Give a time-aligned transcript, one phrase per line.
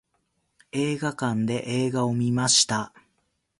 [0.71, 2.91] 映画館で映画を観ました。